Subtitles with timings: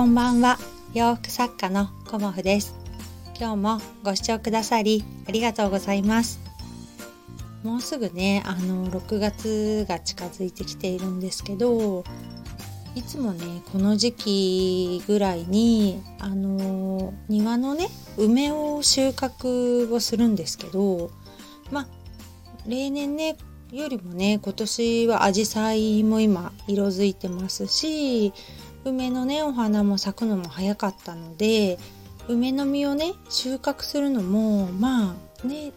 [0.00, 0.56] こんばんは。
[0.94, 2.74] 洋服作家のコモフです。
[3.38, 6.40] 今日もご視聴くださりありがとうございます。
[7.62, 12.02] もうすぐねあの6月が近づいてきているんですけど
[12.94, 21.10] いつもねこの時期ぐらいにあの庭のね梅を収穫をするんですけど
[21.70, 21.86] まあ
[22.66, 23.36] 例年ね
[23.70, 28.32] よりもね今年はアジサイも今色づいてますし
[28.84, 31.78] 梅のねお花も咲くのも早かったので
[32.28, 35.72] 梅の実をね収穫するのもまあね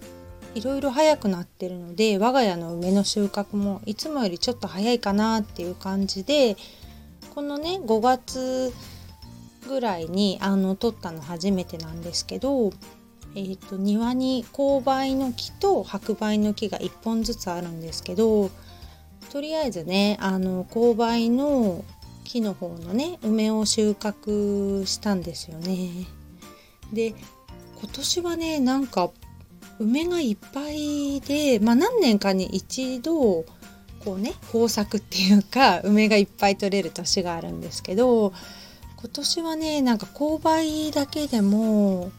[0.55, 6.55] いろいろ早くなってるので我が家の梅の収穫もいつもよりちょっと早いかなっていう感じで
[7.33, 8.71] このね5月
[9.67, 12.71] ぐらいにあの取ったの初めてなんですけど、
[13.35, 18.51] えーと、庭に勾配の木と白梅の木が1本ずつあるんですけど
[19.31, 21.83] とりあえずねあの勾配の
[22.23, 26.07] 木の方のね梅を収穫したんですよね。
[26.91, 27.09] で
[27.79, 29.11] 今年はねなんか
[29.79, 33.45] 梅がいっぱいで、まあ、何年かに一度
[34.03, 38.33] こうね豊作っていうか梅がいっぱい取れる年があるんですけど
[38.97, 42.11] 今年はねなんか勾配だけでも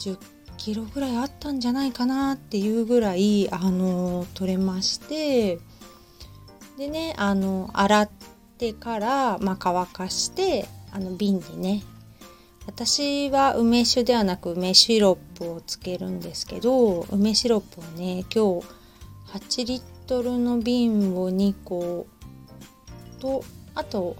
[0.00, 0.18] 10
[0.56, 5.58] キロぐらいあったんじゃないかなっていうぐらいあの取れまして
[6.78, 8.31] でねあの洗って
[8.72, 11.82] から、まあ、乾かしてあの瓶にね。
[12.66, 18.66] 私は梅酒ではなく梅シロップをつけるんですけど梅シロップをね今日
[19.32, 22.06] 8リットルの瓶を2個
[23.18, 23.42] と
[23.74, 24.16] あと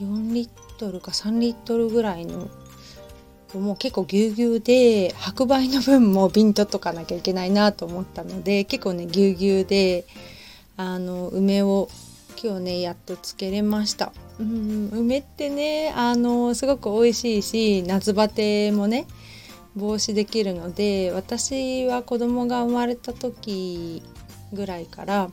[0.00, 2.48] 4リットルか3リットルぐらいの
[3.54, 10.04] もう結構ぎゅうぎゅうで白梅の分も瓶取っとかなきゃいけないなと思ったので結構ねぎゅうぎゅうで
[10.76, 11.88] あの梅を
[12.42, 19.06] 今日ねやっとつけれました、うん、梅ってねあのすごく美味しいし夏バテもね
[19.76, 24.02] 防止できるので私は子供が生まれた時
[24.52, 25.30] ぐらいから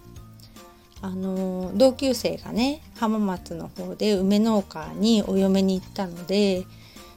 [1.01, 6.65] あの同級生がね浜松の方で梅農家にお嫁に行ったので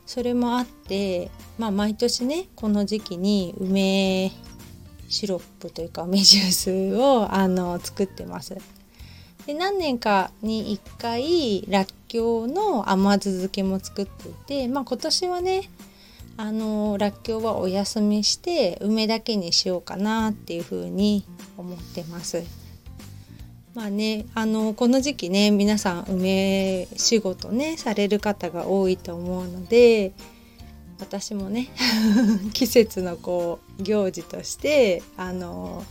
[0.06, 4.32] それもあって、まあ、毎年ねこの時期に梅
[5.08, 8.56] シロップというか梅ジュースをあの作ってます。
[9.46, 15.70] で何年かに1回らっきょうの甘酢漬けも作っていて、まあ、今年はね
[16.36, 21.24] あのらっきょうはお休みして梅だけにしようかなっていうふうに
[21.56, 22.42] 思ってます。
[23.74, 30.12] まあねあのこの時期ね皆さん梅仕事ねされる方が多いと思うので
[30.98, 31.68] 私もね
[32.52, 35.84] 季節のこう行事としてあの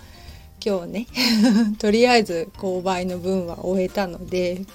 [0.63, 1.07] 今日ね
[1.79, 4.65] とりあえず購買の分は終えたので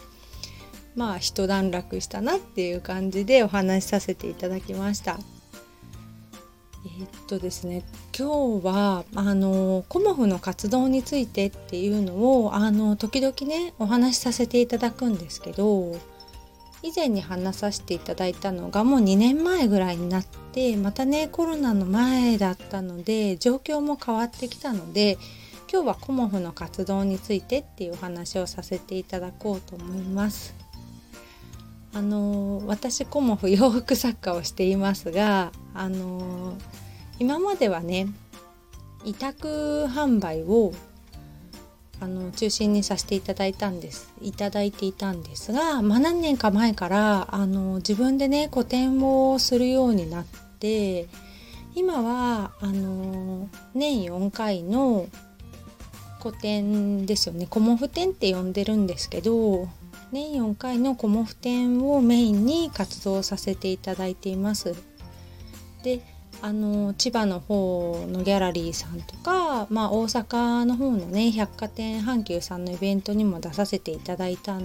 [0.97, 5.19] まあ一段落したなっていう感じでお話しさせていただきました。
[6.87, 7.83] えー、っとですね
[8.17, 15.97] 今日はあのコモフの活動についてっていうのをあの時々ねお話しさせていただくんですけど
[16.83, 25.17] 以前に話させていただいたのがもう2年前ぐらいになってまたねコロナの前だったので状況も変わってきたので
[25.71, 30.55] 今日はコモフの活動についてっていうお話をさせていただこうと思います。
[31.95, 36.57] あの私コモフ洋服作家をしていますがあの
[37.21, 38.09] 今まではね
[39.05, 40.73] 委託販売を
[42.01, 50.25] あの中心にさせていただいたんですいただいていたんですが、まあ、何年か前からあの自分でね個展をするようになっ
[50.59, 51.07] て
[51.77, 55.07] 今はあの年4回の
[56.25, 59.69] 個展ですよねコモフ展って呼んでるんですけど
[60.11, 64.75] 年4回のコモフ展をメインに活動させていただいています。
[65.83, 66.01] で
[66.41, 74.63] あの千葉の方のギャラリーさんとか、まあ、大阪の方のね百貨店阪急さんのイベントにも出させていただいたい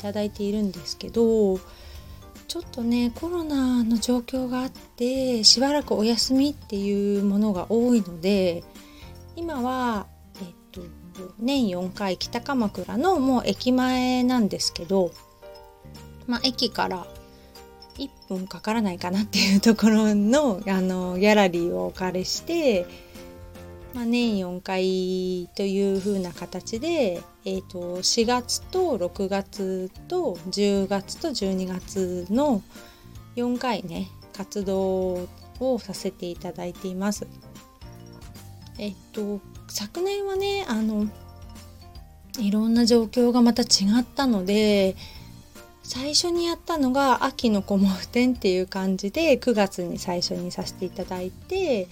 [0.00, 1.58] ただいているんですけど
[2.48, 8.62] ちょっとねコロナの状況があってしばらくお休みっていうものが多いので
[9.34, 10.06] 今は
[11.38, 15.12] 年4回北鎌倉のもう駅前なんですけど、
[16.26, 17.06] まあ、駅から
[17.98, 22.86] 1分かからないかなっていうところのあのギャラリーをお借りして、
[23.94, 32.62] まあ、年4回という風な形で、えー、と4月と6月と10月と12月の
[33.36, 35.28] 4回ね活動
[35.60, 37.26] をさせていただいています。
[38.78, 41.06] えっと昨年はねあの
[42.38, 43.66] いろんな状況がまた違
[44.00, 44.96] ったので
[45.82, 51.86] 最初にやったのが秋のコモフ展っていう感じで9月に最初にさせていただいて、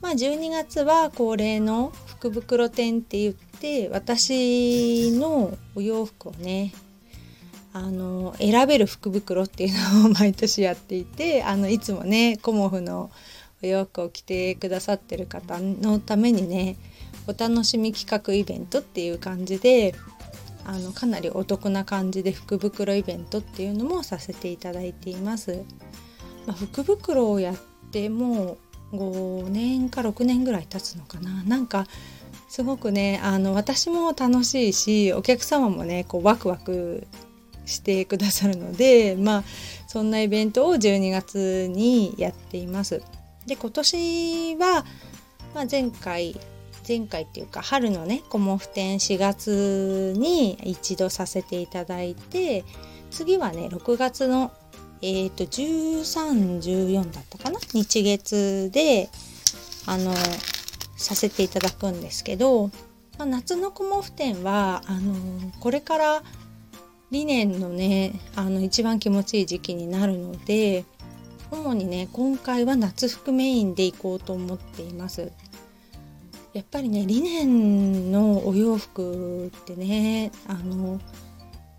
[0.00, 6.72] まあ、12月は恒例の福袋展って言って私のお洋服をね
[7.74, 13.10] あの選べる福袋っていうのを毎年やっていてあのいつもねコモフの
[13.62, 16.76] お洋服を着てくださってる方のためにね
[17.26, 19.94] お楽しみ企画イベントっていう感じで
[20.66, 25.62] あのかなりお得な感じで福袋イベントっていうのもさせていただいています。
[26.46, 27.56] まあ、福袋をやっ
[27.90, 28.58] ても
[28.92, 31.86] う5年か6年ぐらい経つのかななんか
[32.48, 37.06] すごくねあの私も楽しいしお客様もねこうワクワク
[37.66, 39.44] してくださるのでまあ
[39.86, 43.02] そんなイベントを12月にやっています。
[43.46, 44.84] で今年は、
[45.54, 46.38] まあ、前回
[46.86, 52.64] 前回っていうか春のねコモフ展4月に一度させていただいて
[53.10, 54.52] 次はね6月の
[55.02, 57.58] え、ー、と1314だったかな？
[57.72, 59.10] 日月で
[59.86, 60.14] あの
[60.96, 62.68] させていただくんですけど、
[63.18, 65.14] まあ、夏のコモフ展はあの
[65.60, 66.22] これから
[67.10, 70.84] 理念のねあの一番気持ちいい時期になるので
[71.50, 75.30] 主にね今回は夏服メインで行こうと思っています。
[76.54, 81.00] やっぱりねリネンのお洋服ってねあの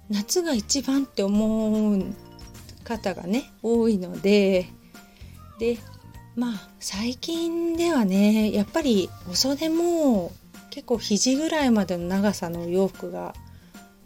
[0.09, 2.03] 夏が一番って思う
[2.83, 4.67] 方がね多いので
[5.59, 5.77] で
[6.35, 10.33] まあ最近ではねやっぱりお袖も
[10.71, 13.33] 結構肘ぐらいまでの長さのお洋服が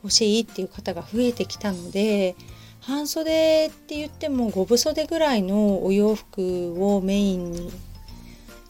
[0.04, 2.36] 欲しいっていう方が増えてきたので
[2.80, 7.72] 半袖って言っても5分袖ぐらいのお洋服をメインに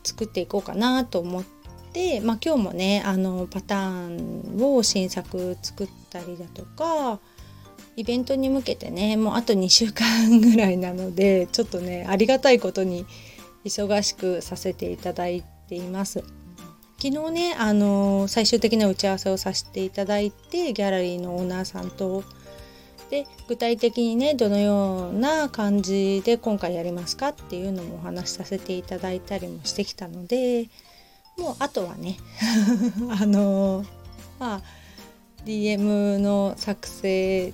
[0.02, 1.59] 作っていこうかなと思って。
[1.94, 7.20] で、まあ、今日もねあのパターンを新作作ったりだとか
[7.96, 13.06] イベントに向けてねもうあと2週間ぐらいなのでちょっとねありがたいことに
[13.66, 16.24] 忙しくさせていただいています。
[17.02, 22.26] 昨日ねあの最終的な打ち合わせをさせていただいてギャラリーのオーナーさんと
[23.10, 30.70] で具体的にねどのような感じで今回やりますかっていうのもお話しさせていただいたりもしてきたので
[31.40, 32.18] もうあとはね
[33.10, 33.86] あの
[34.40, 34.62] まあ
[35.46, 37.54] DM の作成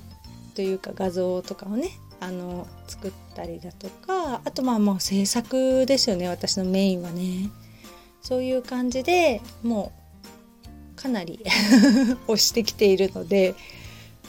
[0.55, 1.89] というか画像とかをね
[2.19, 7.49] あの作ったりだとかあとまあもう制作ですよね私のメインはね
[8.21, 9.91] そういう感じでも
[10.97, 11.39] うかなり
[12.27, 13.53] 押してきているので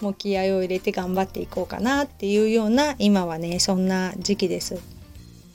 [0.02, 4.95] もう気合を入れて頑張っていこうかなっていうような今はねそんな時期です。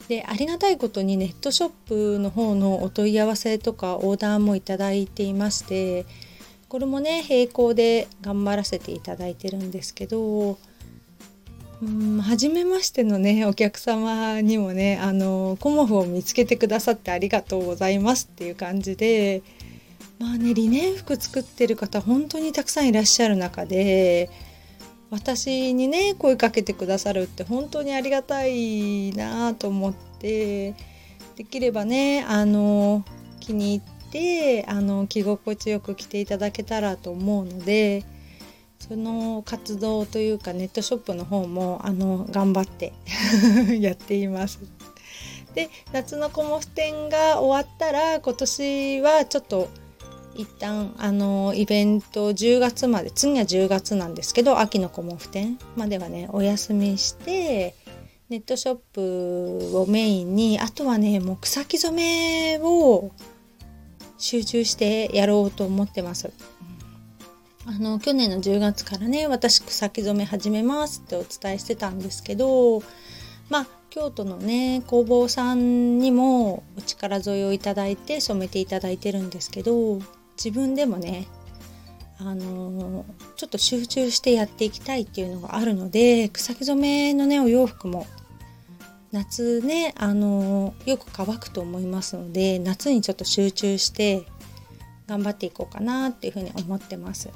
[0.08, 6.06] でありがたいことにネットショップの方のお問い合わせとかオーダーもいただいていまして
[6.68, 10.58] これもね並行で頑張らせていただいてるんですけど
[11.82, 19.42] うん初めましてのねお客様にもねあのコモフを見つけてくださってありがとうございますっていう感じで
[20.20, 24.30] まあねリネン服作ってる方本当にたくさんいらっしゃる中で
[25.12, 30.74] 私にね声かけてくださるって本当にありがたいなと思って
[31.36, 33.04] できればねあの
[33.42, 38.06] 気に入ってあの着心地よく着ていただけたらと思うので
[38.80, 42.94] その活動というかネットショップの方もあの頑張って
[43.80, 44.60] やっています。
[45.54, 49.68] で夏のコモフ展が終わったら今年はちょっと
[50.42, 57.76] 一旦あのイベント10月まで次は10月なんですけど秋のコモフ展まではねお休みして
[58.30, 58.76] ネットショッ
[59.72, 63.12] プをメインにあとはねもう草木染めを
[64.18, 66.32] 集中してやろうと思ってます。
[67.68, 72.82] あの去年の10月からね私草木染め始めますってお伝えしてたんですけど
[73.50, 80.00] まあ京都のね工房さんにもお力添えをいただいて染めていただいてるんですけど
[80.44, 81.28] 自分でもね
[82.18, 83.06] あの
[83.36, 88.08] ちょっと集中してやっていきたいっていうのがあるので草木染めのねお洋服も
[89.12, 94.24] 夏ねあのよく乾くと思いますので夏にちょっと集中して
[95.08, 97.30] 頑張っていこうかなっていうふうに思ってます。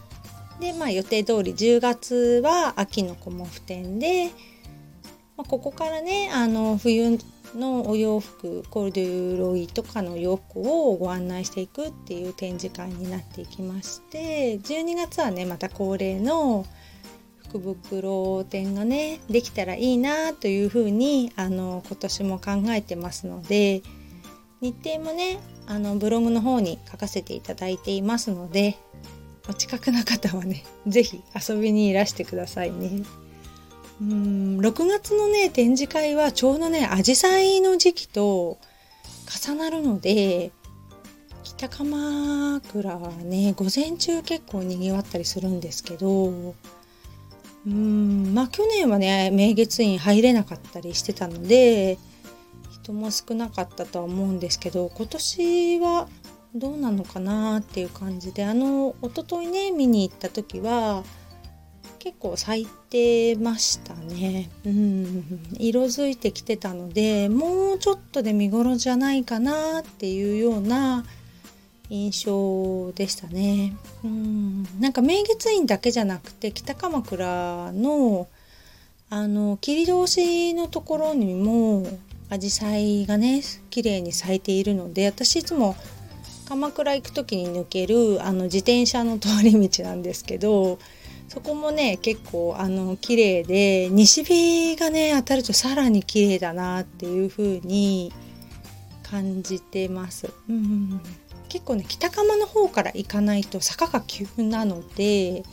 [0.59, 4.29] でまあ予定通り10月は秋のコモフ展で、
[5.35, 7.19] まあ、ここからねあの冬
[7.55, 16.65] のお洋服コールデュロイとかの洋服をご案内していくっていう展示会になっていきまして12月はねまた恒例の
[17.49, 23.81] 福袋展がねできたらいいなというふうにあの今年も考えてますので
[24.61, 28.77] 日程もねあのブログの方に書かせていただいていますので
[29.47, 33.03] お近くの方はね是非遊びにいらしてくださいね。
[34.01, 38.57] うん6月のね展示会はちょうどねアジサイの時期と
[39.45, 40.51] 重なるので
[41.43, 46.53] 北鎌倉はね午前中結構にぎわったりするんですけど
[47.65, 51.97] うんまあ去年はね明月院入れなかったりしてたので
[52.71, 56.07] 人も少なかったとは思うんですけど今年は
[56.53, 61.03] どうなのかなっていう感じであの一昨日ね見に行った時は
[62.05, 64.51] 結構咲いてましたね。
[64.63, 71.03] うん、色づいてきてたのでもうちょっとで見頃じゃないかなっていうような
[71.89, 73.75] 印象でしたね。
[74.03, 78.27] うんなんか明月院だけじゃなくて北鎌倉の
[79.09, 81.87] あの切通しのところにも
[82.29, 85.75] 紫陽花がね綺麗に咲いているので私いつも
[86.47, 90.77] 鎌倉行く時に抜けるあの自転車の通り道なんですけど
[91.27, 98.13] そこもね結構あの綺麗で西日がね当たるとさらに綺麗だなっていう風に
[99.03, 100.31] 感じてます。
[100.49, 101.01] うん
[101.47, 105.43] 結構ね北釜の方から行かないと坂が急なので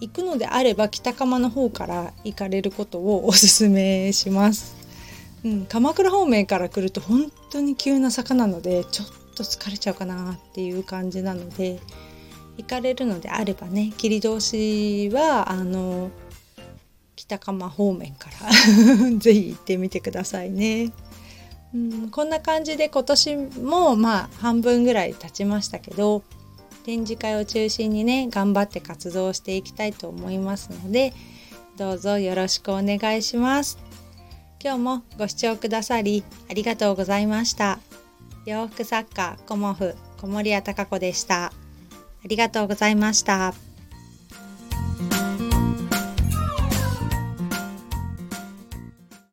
[0.00, 4.74] 行くのであれば北釜の方から行かれることをおすすめします。
[5.44, 11.80] うん、鎌倉方面から来ると本当に急な坂なのでちょっと疲れちゃうかなっていう感じなので
[12.56, 16.10] 行かれるのであればね切通しはあの
[17.16, 18.50] 北釜方面から
[19.18, 20.92] 是非行ってみてくださいね。
[21.74, 26.22] うん、こんな感じで今年もまあ半分ぐらい経ちましたけど
[26.84, 31.14] 展示会を中心にね頑張って活動していきたいと思いますので
[31.78, 33.78] どうぞよろしくお願いします。
[34.62, 37.78] 今日もご視聴くださりありがとうございました。
[38.44, 41.61] 洋服作家コモフ小森屋隆子でした。
[42.24, 43.71] ありがとうございました。